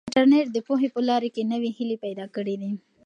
انټرنیټ 0.09 0.47
د 0.53 0.57
پوهې 0.67 0.87
په 0.95 0.99
لاره 1.07 1.29
کې 1.35 1.49
نوې 1.51 1.69
هیلې 1.77 1.97
پیدا 2.05 2.25
کړي 2.35 2.55
دي. 2.61 2.71